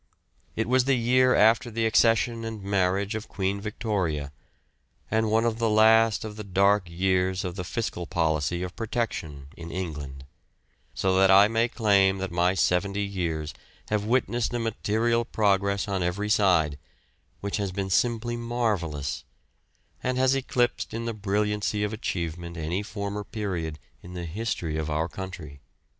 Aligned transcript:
It 0.55 0.67
was 0.67 0.85
the 0.85 0.95
year 0.97 1.35
after 1.35 1.69
the 1.69 1.85
accession 1.85 2.43
and 2.43 2.63
marriage 2.63 3.13
of 3.13 3.27
Queen 3.27 3.61
Victoria, 3.61 4.31
and 5.11 5.29
one 5.29 5.45
of 5.45 5.59
the 5.59 5.69
last 5.69 6.25
of 6.25 6.37
the 6.37 6.43
dark 6.43 6.89
years 6.89 7.45
of 7.45 7.53
the 7.55 7.63
fiscal 7.63 8.07
policy 8.07 8.63
of 8.63 8.75
Protection 8.75 9.49
in 9.55 9.69
England; 9.69 10.25
so 10.95 11.15
that 11.19 11.29
I 11.29 11.47
may 11.47 11.67
claim 11.67 12.17
that 12.17 12.31
my 12.31 12.55
seventy 12.55 13.03
years 13.03 13.53
have 13.89 14.03
witnessed 14.03 14.51
a 14.55 14.57
material 14.57 15.23
progress 15.23 15.87
on 15.87 16.01
every 16.01 16.29
side, 16.31 16.79
which 17.41 17.57
has 17.57 17.71
been 17.71 17.91
simply 17.91 18.35
marvellous, 18.35 19.23
and 20.01 20.17
has 20.17 20.33
eclipsed 20.33 20.95
in 20.95 21.05
the 21.05 21.13
brilliancy 21.13 21.83
of 21.83 21.93
achievement 21.93 22.57
any 22.57 22.81
former 22.81 23.23
period 23.23 23.77
in 24.01 24.15
the 24.15 24.25
history 24.25 24.77
of 24.79 24.89
our 24.89 25.07
country. 25.07 25.61